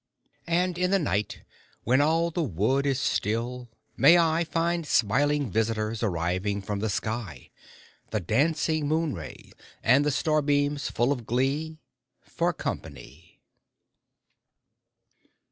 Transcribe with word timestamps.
[37] 0.47 0.63
And 0.63 0.77
in 0.79 0.89
the 0.89 0.97
night, 0.97 1.43
when 1.83 2.01
all 2.01 2.31
the 2.31 2.41
wood 2.41 2.87
is 2.87 2.99
still, 2.99 3.69
may 3.95 4.17
I 4.17 4.43
Find 4.43 4.83
smiling 4.87 5.51
visitors 5.51 6.01
arriving 6.01 6.63
from 6.63 6.79
the 6.79 6.89
sky 6.89 7.51
The 8.09 8.19
dancing 8.19 8.87
moon 8.87 9.13
rays, 9.13 9.53
and 9.83 10.03
the 10.03 10.09
star 10.09 10.41
beams 10.41 10.89
full 10.89 11.11
of 11.11 11.27
glee 11.27 11.77
For 12.23 12.51
company! 12.51 13.43